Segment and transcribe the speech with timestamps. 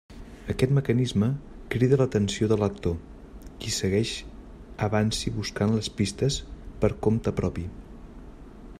[0.51, 1.27] Aquest mecanisme
[1.75, 2.95] crida l'atenció del lector,
[3.59, 4.15] qui segueix
[4.89, 6.43] avanci buscant les pistes
[6.85, 7.71] per compte propi.